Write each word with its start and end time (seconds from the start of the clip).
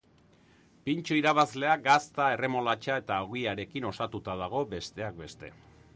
Pintxo 0.87 1.17
irabazlea 1.17 1.75
gazta, 1.83 2.31
erremolatxa 2.37 2.95
eta 3.03 3.19
ogiarekin 3.27 3.89
osatuta 3.93 4.37
dago, 4.45 4.65
besteak 4.77 5.25
beste. 5.25 5.57